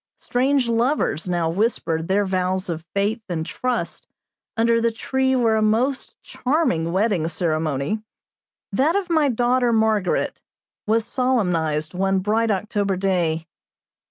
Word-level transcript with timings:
Strange 0.17 0.67
lovers 0.67 1.29
now 1.29 1.47
whisper 1.47 2.01
their 2.01 2.25
vows 2.25 2.69
of 2.69 2.83
faith 2.95 3.21
and 3.29 3.45
trust 3.45 4.07
under 4.57 4.81
the 4.81 4.91
tree 4.91 5.35
where 5.35 5.55
a 5.57 5.61
most 5.61 6.15
charming 6.23 6.91
wedding 6.91 7.27
ceremony 7.27 8.01
that 8.71 8.95
of 8.95 9.11
my 9.11 9.29
daughter 9.29 9.71
Margaret 9.71 10.41
was 10.87 11.05
solemnized 11.05 11.93
one 11.93 12.17
bright 12.17 12.49
October 12.49 12.95
day. 12.97 13.45